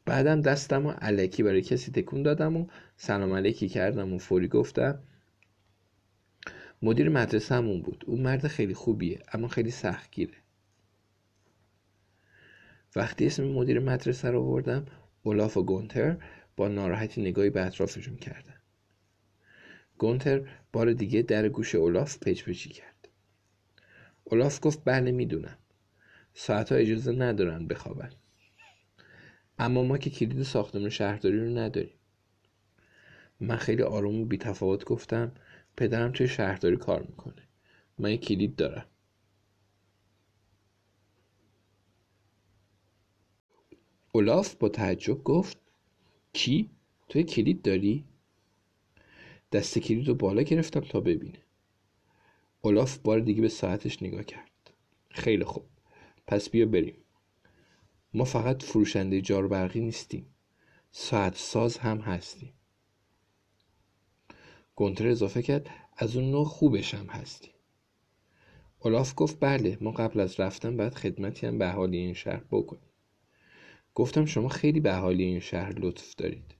[0.05, 4.99] بعدم دستم و علکی برای کسی تکون دادم و سلام علیکی کردم و فوری گفتم
[6.83, 8.05] مدیر مدرسه همون بود.
[8.07, 10.37] اون مرد خیلی خوبیه اما خیلی سختگیره.
[12.97, 14.87] وقتی اسم مدیر مدرسه رو آوردم
[15.23, 16.17] اولاف و گونتر
[16.57, 18.52] با ناراحتی نگاهی به اطرافشون کردن.
[20.03, 23.09] گونتر بار دیگه در گوش اولاف پچ پچی کرد.
[24.25, 25.59] اولاف گفت بله می‌دونم.
[26.35, 28.11] ساعتها اجازه ندارن بخوابن.
[29.59, 31.99] اما ما که کلید ساختمان شهرداری رو نداریم.
[33.41, 35.33] من خیلی آروم و بیتفاوت گفتم
[35.77, 37.49] پدرم توی شهرداری کار می‌کنه.
[37.99, 38.87] من یه کلید دارم.
[44.13, 45.59] اولاف با تعجب گفت
[46.33, 46.71] چی؟
[47.09, 48.12] توی کلید داری؟
[49.53, 51.43] دست کلید رو بالا گرفتم تا ببینه.
[52.61, 54.71] اولاف بار دیگه به ساعتش نگاه کرد.
[55.11, 55.65] خیلی خوب.
[56.27, 56.97] پس بیا بریم.
[58.15, 60.27] ما فقط فروشنده جار برقی نیستیم.
[60.91, 62.53] ساعت ساز هم هستیم.
[64.77, 67.53] گونتر اضافه کرد از اون نوع خوبش هم هستیم.
[68.79, 72.91] اولاف گفت بله ما قبل از رفتن باید خدمتی هم به اهالی این شهر بکنیم.
[73.95, 76.55] گفتم شما خیلی به اهالی این شهر لطف دارید.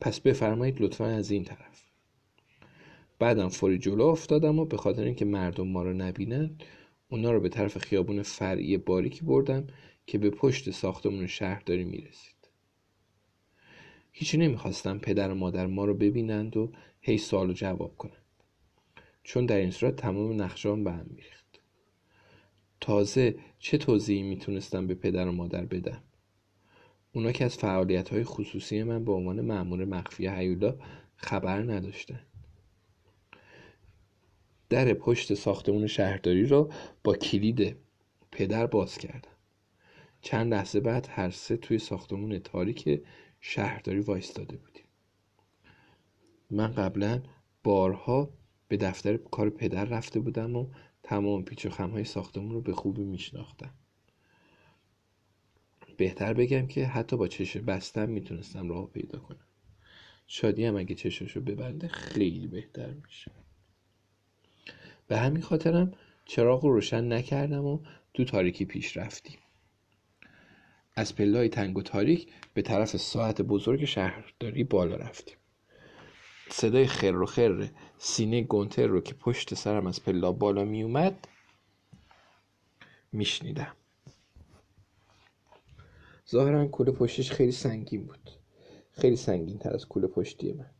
[0.00, 1.87] پس بفرمایید لطفا از این طرف.
[3.18, 6.58] بعدم فوری جلو افتادم و به خاطر اینکه مردم ما رو نبینن
[7.08, 9.66] اونا رو به طرف خیابون فرعی باریکی بردم
[10.06, 12.48] که به پشت ساختمون شهرداری می‌رسید.
[14.12, 18.22] هیچی نمی‌خواستم پدر و مادر ما رو ببینند و هی سوال و جواب کنند.
[19.22, 21.60] چون در این صورت تمام نقشان به هم میریخت.
[22.80, 26.02] تازه چه توضیحی می‌تونستم به پدر و مادر بدم؟
[27.12, 30.76] اونا که از فعالیت های خصوصی من به عنوان معمور مخفی هیولا
[31.16, 32.20] خبر نداشتن.
[34.68, 36.72] در پشت ساختمون شهرداری رو
[37.04, 37.76] با کلید
[38.30, 39.30] پدر باز کردم.
[40.20, 43.02] چند لحظه بعد هر سه توی ساختمون تاریک
[43.40, 44.84] شهرداری وایستاده بودیم.
[46.50, 47.22] من قبلا
[47.64, 48.30] بارها
[48.68, 50.70] به دفتر کار پدر رفته بودم و
[51.02, 53.74] تمام پیچ و خمهای ساختمون رو به خوبی میشناختم.
[55.96, 59.46] بهتر بگم که حتی با چشم بستم می‌تونستم راه پیدا کنم.
[60.26, 63.30] شادی هم اگه چشمشو ببنده خیلی بهتر میشه.
[65.08, 65.92] به همین خاطرم
[66.24, 67.78] چراغ رو روشن نکردم و
[68.14, 69.38] تو تاریکی پیش رفتیم.
[70.96, 75.36] از پلای تنگ و تاریک به طرف ساعت بزرگ شهرداری بالا رفتیم.
[76.50, 77.68] صدای خر و خر
[77.98, 81.28] سینه گونتر رو که پشت سرم از پلا بالا می اومد
[83.12, 83.76] میشنیدم.
[86.30, 88.30] ظاهرا کوله پشتش خیلی سنگین بود.
[88.92, 90.70] خیلی سنگین تر از کوله پشتی من.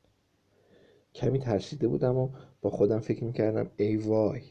[1.14, 2.30] کمی ترسیده بودم و
[2.62, 4.42] با خودم فکر می‌کردم ای وای.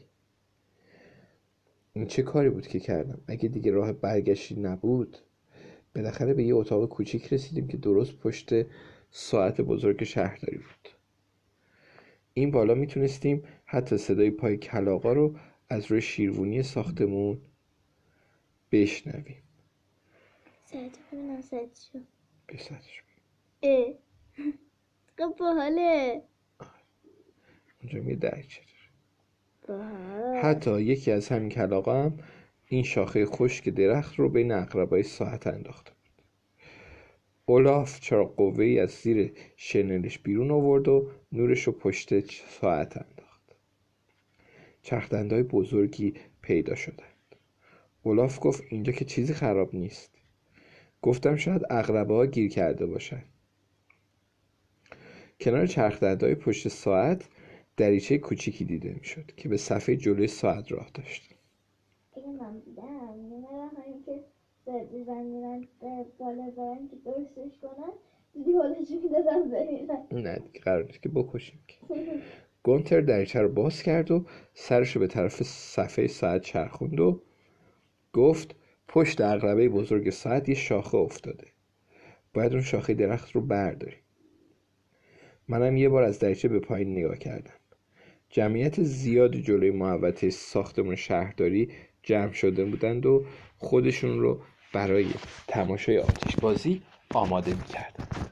[1.92, 5.18] این چه کاری بود که کردم؟ اگه دیگه راه برگشتی نبود
[5.94, 8.50] بالاخره به یه اتاق کوچیک رسیدیم که درست پشت
[9.10, 10.88] ساعت بزرگ شهرداری بود.
[12.34, 15.36] این بالا می‌تونستیم حتی صدای پای کلاقا رو
[15.68, 17.40] از روی شیروونی ساختمون
[18.72, 19.42] بشنویم.
[20.72, 21.98] ساعت ببینم ساعت شو.
[22.46, 23.02] به ساعتش
[23.62, 23.94] اه.
[25.18, 26.22] خب باحاله.
[28.20, 28.88] درچه داره
[29.68, 32.18] باحال حتی یکی از همین کلاقا هم
[32.66, 35.98] این شاخه خشک درخت رو بین اقربای ساعت انداخته بود
[37.46, 42.20] اولاف چراغ قوه ای از زیر شنلش بیرون آورد و نورش رو پشت
[42.60, 43.56] ساعت انداخت.
[44.82, 47.36] چرخدندهای بزرگی پیدا شدند.
[48.02, 50.10] اولاف گفت اینجا که چیزی خراب نیست.
[51.02, 53.22] گفتم شاید اقربه ها گیر کرده باشن.
[55.40, 57.28] کنار چرخدندهای پشت ساعت
[57.78, 61.34] دریچه کوچیکی دیده می‌شد که به صفحه جلوی ساعت راه داشت.
[62.16, 64.24] میمرم همین که
[64.64, 65.68] ساعت میزن میرن
[66.18, 67.92] بالا برن که درستش کنن
[68.34, 68.52] دیدی
[70.12, 71.76] نه دیگه قرار نیست که بکشیم که.
[72.62, 77.22] گونتر دریچه رو باز کرد و سرش رو به طرف صفحه ساعت چرخوند و
[78.12, 78.56] گفت
[78.88, 81.46] پشت عقربه بزرگ ساعت یه شاخه افتاده.
[82.34, 83.98] باید اون شاخه درخت رو برداریم.
[85.48, 87.57] منم یه بار از دریچه به پایین نگاه کردم.
[88.30, 91.70] جمعیت زیادی جلوی محوطه ساختمان شهرداری
[92.02, 93.26] جمع شده بودند و
[93.58, 94.40] خودشون رو
[94.72, 95.06] برای
[95.48, 96.82] تماشای آتش بازی
[97.14, 98.30] آماده می‌کردند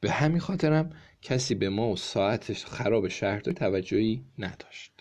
[0.00, 0.90] به همین خاطرم
[1.22, 4.92] کسی به ما و ساعت خراب شهرداری توجهی نداشت.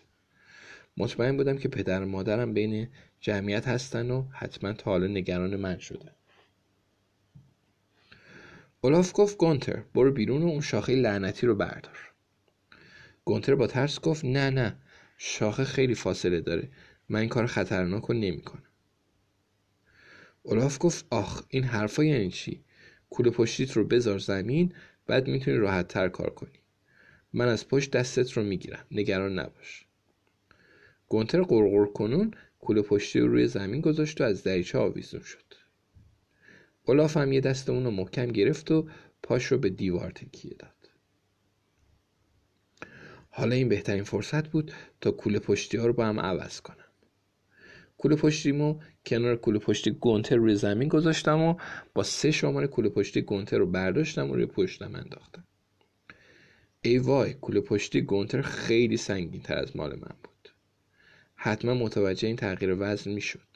[0.97, 2.87] مطمئن بودم که پدر و مادرم بین
[3.19, 6.11] جمعیت هستن و حتما تا حالا نگران من شدن.
[8.83, 12.11] اولاف گفت گونتر برو بیرون و اون شاخه لعنتی رو بردار.
[13.25, 14.77] گونتر با ترس گفت نه نه
[15.17, 16.69] شاخه خیلی فاصله داره.
[17.09, 18.63] من این کار خطرناک رو نمی‌کنم.
[20.43, 22.63] اولاف گفت آخ این حرفا یعنی چی؟
[23.09, 24.73] کوله پشتیت رو بذار زمین
[25.07, 26.59] بعد می‌تونی راحت تر کار کنی.
[27.33, 29.85] من از پشت دستت رو می‌گیرم نگران نباش.
[31.07, 35.50] گونتر قرقر کنون کوله پشتی رو روی زمین گذاشت و از دریچه آویزون شد.
[36.85, 38.87] اولاف هم یه دست اون رو محکم گرفت و
[39.23, 40.71] پاش رو به دیوار تکیه داد.
[43.29, 44.71] حالا این بهترین فرصت بود
[45.01, 46.75] تا کوله پشتی ها رو با هم عوض کنم.
[47.97, 51.55] کوله پشتیمو کنار کوله پشتی گونتر روی زمین گذاشتم و
[51.93, 55.43] با سه شماره کوله پشتی گونتر رو برداشتم و روی پشتم انداختم.
[56.81, 60.49] ای وای کوله پشتی گونتر خیلی سنگین تر از مال من بود.
[61.35, 63.50] حتما متوجه این تغییر وزن می‌شد.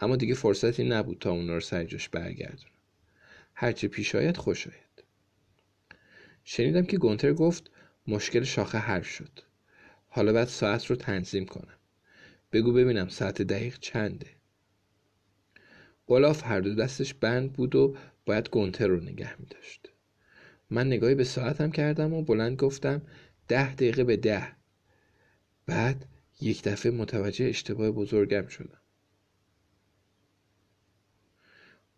[0.00, 2.72] اما دیگه فرصتی نبود تا اونا رو سر جاش برگردونم
[3.54, 5.04] هرچه پیش آید خوش آید.
[6.44, 7.70] شنیدم که گونتر گفت
[8.06, 9.40] مشکل شاخه حل شد.
[10.08, 11.78] حالا بعد ساعت رو تنظیم کنم.
[12.52, 14.26] بگو ببینم ساعت دقیق چنده.
[16.06, 17.96] اولاف هر دو دستش بند بود و
[18.26, 19.90] باید گونتر رو نگه می داشت.
[20.70, 23.02] من نگاهی به ساعتم کردم و بلند گفتم
[23.48, 24.56] ده دقیقه به ده.
[25.66, 26.06] بعد
[26.40, 28.79] یک دفعه متوجه اشتباه بزرگم شدم.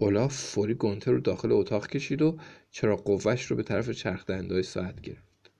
[0.03, 2.39] اولاف فوری گونتر رو داخل اتاق کشید و
[2.71, 4.25] چرا قوهش رو به طرف چرخ
[4.63, 5.51] ساعت گرفت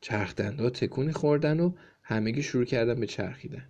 [0.00, 3.68] چرخ دنده تکونی خوردن و همگی شروع کردن به چرخیدن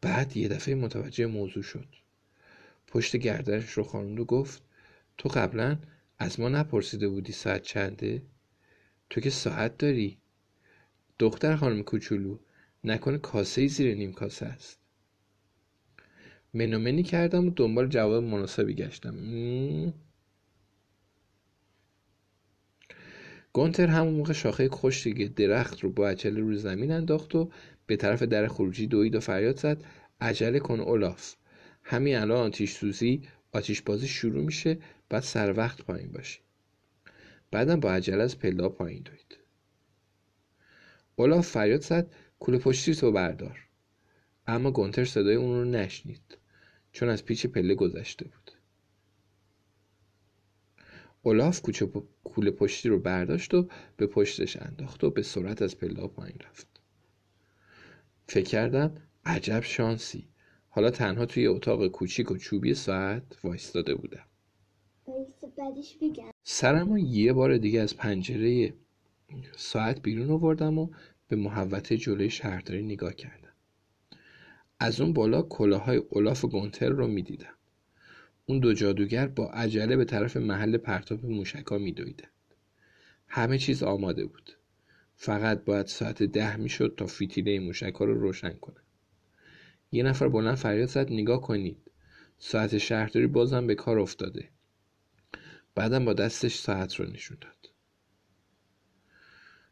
[0.00, 1.88] بعد یه دفعه متوجه موضوع شد
[2.86, 4.62] پشت گردنش رو خواند و گفت
[5.18, 5.78] تو قبلا
[6.18, 8.22] از ما نپرسیده بودی ساعت چنده؟
[9.10, 10.18] تو که ساعت داری؟
[11.18, 12.38] دختر خانم کوچولو
[12.84, 14.78] نکنه کاسه زیر نیم کاسه است
[16.54, 19.14] منومنی کردم و دنبال جواب مناسبی گشتم.
[23.52, 27.50] گونتر همون موقع شاخه خشکی درخت رو با عجله روی زمین انداخت و
[27.86, 29.84] به طرف در خروجی دوید و فریاد زد
[30.20, 31.34] عجله کن اولاف.
[31.82, 33.22] همین الان آتیش سوزی
[33.52, 34.78] آتیش بازی شروع میشه
[35.08, 36.40] بعد سر وقت پایین باشی.
[37.50, 39.38] بعدم با عجله از پلا پایین دوید.
[41.16, 43.58] اولاف فریاد زد کوله پشتی تو بردار.
[44.46, 46.37] اما گونتر صدای اون رو نشنید.
[46.98, 48.50] چون از پیچ پله گذشته بود.
[51.22, 51.62] اولاف
[52.24, 56.66] کوله پشتی رو برداشت و به پشتش انداخت و به سرعت از پله پایین رفت.
[58.26, 58.94] فکر کردم
[59.24, 60.28] عجب شانسی.
[60.68, 64.26] حالا تنها توی اتاق کوچیک و چوبی ساعت وایستاده بودم.
[66.42, 68.74] سرم رو یه بار دیگه از پنجره
[69.56, 70.90] ساعت بیرون آوردم و
[71.28, 73.47] به محوطه جلوی شهرداری نگاه کردم.
[74.80, 77.54] از اون بالا کلاهای اولاف گونتر رو می‌دیدم.
[78.46, 82.30] اون دو جادوگر با عجله به طرف محل پرتاب موشکا میدویدند.
[83.28, 84.52] همه چیز آماده بود.
[85.16, 88.76] فقط باید ساعت ده می‌شد تا فیتیله موشکا رو روشن کنه
[89.92, 91.76] یه نفر بلند فریاد زد نگاه کنید.
[92.38, 94.48] ساعت شهرداری بازم به کار افتاده.
[95.74, 97.70] بعدم با دستش ساعت رو نشون داد.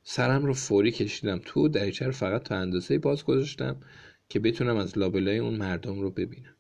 [0.02, 1.40] سرم رو فوری کشیدم.
[1.44, 3.76] تو دریچه رو فقط تا اندازه باز گذاشتم.
[4.28, 6.54] که بتونم از لابلای اون مردم رو ببینم.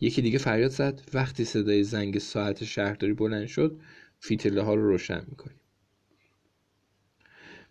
[0.00, 1.00] یکی دیگه فریاد زد.
[1.14, 3.80] وقتی صدای زنگ ساعت شهرداری بلند شد
[4.20, 5.60] فیتله ها رو روشن می‌کنیم.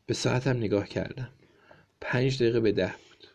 [0.05, 1.29] به ساعتم نگاه کردم.
[2.01, 3.27] پنج دقیقه به ده بود.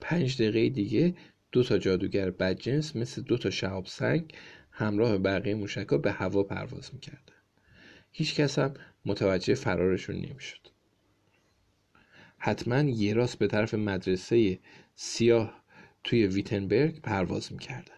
[0.00, 1.14] پنج دقیقه دیگه
[1.52, 4.34] دو تا جادوگر بدجنس مثل دو تا شهاب سنگ
[4.70, 7.34] همراه بقیه موشکا به هوا پرواز می‌کردن.
[8.12, 8.74] هیچ کس هم
[9.04, 10.71] متوجه فرارشون نمی‌شد.
[12.44, 14.58] حتما یه راست به طرف مدرسه
[14.94, 15.62] سیاه
[16.04, 17.94] توی ویتنبرگ پرواز می‌کردن.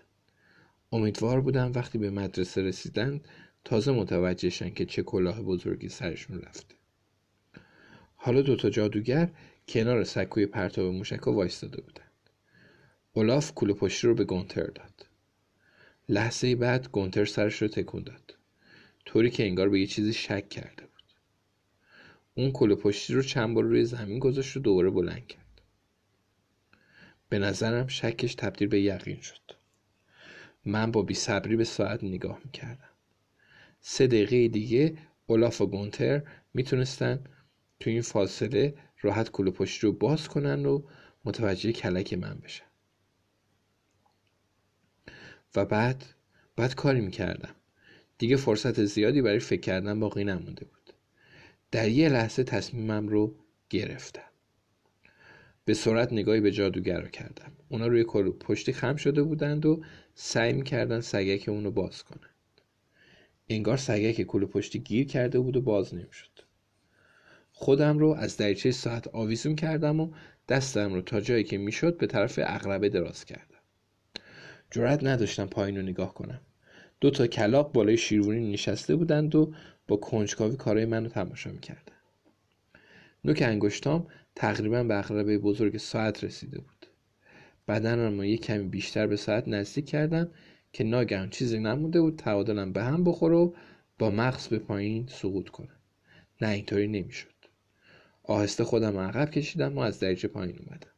[0.92, 3.20] امیدوار بودم وقتی به مدرسه رسیدن
[3.64, 6.74] تازه متوجهشن که چه کلاه بزرگی سرشون رفته.
[8.16, 9.30] حالا دوتا جادوگر
[9.68, 12.30] کنار سکوی پرتاب موشکا وایستاده بودند
[13.12, 15.06] اولاف کوله پشتی رو به گونتر داد.
[16.08, 18.34] لحظه بعد گونتر سرش رو تکون داد.
[19.06, 20.83] طوری که انگار به یه چیزی شک بود
[22.34, 25.60] اون کوله پشتی رو چند بار روی زمین گذاشت و دوباره بلند کرد.
[27.28, 29.40] به نظرم شکش تبدیل به یقین شد.
[30.64, 32.90] من با بیصبری به ساعت نگاه می‌کردم.
[33.80, 36.22] سه دقیقه دیگه اولاف و گونتر
[36.54, 37.24] می‌تونستن
[37.80, 40.82] تو این فاصله راحت کوله پشتی رو باز کنن و
[41.24, 42.64] متوجه کلک من بشن.
[45.56, 46.04] و بعد
[46.56, 47.54] بعد کاری می‌کردم.
[48.18, 50.66] دیگه فرصت زیادی برای فکر کردن باقی نمونده
[51.74, 53.34] در یه لحظه تصمیمم رو
[53.70, 54.30] گرفتم.
[55.64, 57.52] به سرعت نگاهی به جادوگر کردم.
[57.68, 58.04] اونا روی
[58.40, 59.82] پشتی خم شده بودند و
[60.14, 62.60] سعی می‌کردن سگک اونو باز کنند
[63.48, 66.40] انگار سگک کوله پشتی گیر کرده بود و باز نمی‌شد.
[67.52, 70.12] خودم رو از دریچه ساعت آویزون کردم و
[70.48, 73.60] دستم رو تا جایی که می‌شد به طرف اقربه دراز کردم.
[74.70, 76.40] جرأت نداشتم پایین رو نگاه کنم.
[77.04, 79.54] دو تا کلاق بالای شیروانی نشسته بودند و
[79.88, 81.92] با کنجکاوی کارای منو تماشا می‌کردن.
[83.24, 86.86] نوک انگشتام تقریبا به اقربه بزرگ ساعت رسیده بود.
[87.68, 90.30] بدنم رو یک کمی بیشتر به ساعت نزدیک کردم
[90.72, 93.52] که ناگهان چیزی نمونده بود تعادلم به هم بخوره و
[93.98, 95.78] با مغز به پایین سقوط کنم
[96.40, 97.34] نه اینطوری نمی‌شد.
[98.22, 100.90] آهسته خودم عقب کشیدم و از دریچه پایین اومدم.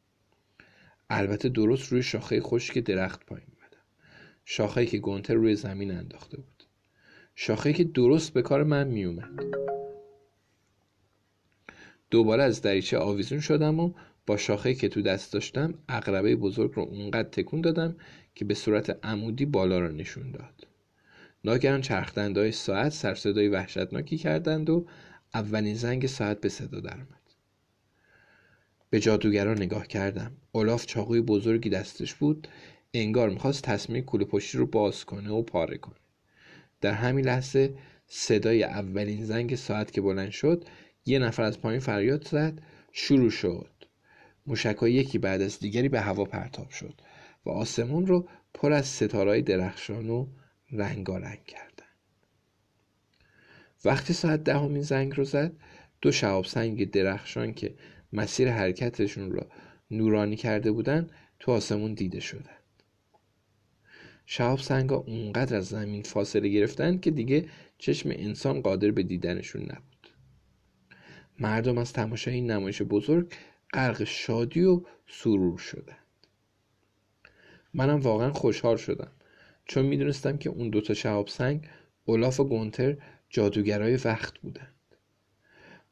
[1.11, 3.56] البته درست روی شاخه خشک درخت پایین
[4.49, 6.65] شاخه که گونتر روی زمین انداخته بود.
[7.35, 9.41] شاخه که درست به کار من میومد
[12.11, 13.93] دوباره از دریچه آویزون شدم و
[14.27, 17.97] با شاخه که تو دست داشتم اقربه بزرگ رو اونقدر تکون دادم
[18.35, 20.67] که به صورت عمودی بالا را نشون داد.
[21.45, 21.83] ناگهان
[22.37, 24.87] های ساعت سرصدای وحشتناکی کردند و
[25.35, 27.35] اولین زنگ ساعت به صدا درآمد.
[28.91, 30.37] به جادوگران نگاه کردم.
[30.53, 32.49] اولاف چاقوی بزرگی دستش بود
[33.01, 35.97] انگار می‌خواست تصمیم کوله پشتی رو باز کنه و پاره کنه.
[36.81, 37.75] در همین لحظه
[38.07, 40.65] صدای اولین زنگ ساعت که بلند شد
[41.07, 43.71] یه نفر از پایین فریاد زد شروع شد.
[44.47, 46.95] موشکها یکی بعد از دیگری به هوا پرتاب شد
[47.47, 50.27] و آسمون رو پر از ستارهای درخشان و
[50.73, 51.87] رنگارنگ کردن.
[53.85, 55.53] وقتی ساعت دهمین زنگ رو زد
[56.01, 57.75] دو شهاب سنگ درخشان که
[58.13, 59.47] مسیر حرکتشون را
[59.91, 62.56] نورانی کرده بودن تو آسمون دیده شدن.
[64.27, 67.49] شهاب سنگا اونقدر از زمین فاصله گرفتن که دیگه
[67.79, 70.09] چشم انسان قادر به دیدنشون نبود.
[71.39, 73.33] مردم از تماشای این نمایش بزرگ
[73.73, 75.97] غرق شادی و سرور شدند.
[77.75, 79.11] منم واقعا خوشحال شدم
[79.65, 81.69] چون می‌دونستم که اون دوتا شهاب سنگ
[82.05, 82.97] اولاف و گونتر
[83.31, 84.75] جادوگرای وقت بودند.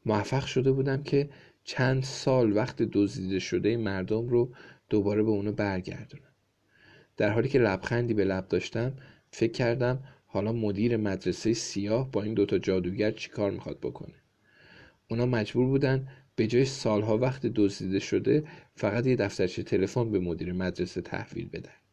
[0.05, 1.29] موفق شده بودم که
[1.63, 4.53] چند سال وقت دزدیده شده مردم رو
[4.89, 6.24] دوباره به اونو برگردونم.
[7.17, 8.93] در حالی که لبخندی به لب داشتم
[9.31, 14.15] فکر کردم حالا مدیر مدرسه سیاه با این دوتا جادوگر چیکار می‌خواد بکنه.
[15.09, 18.43] اونا مجبور بودن به جای سالها وقت دزدیده شده
[18.75, 21.84] فقط یه دفترچه تلفن به مدیر مدرسه تحویل بدن.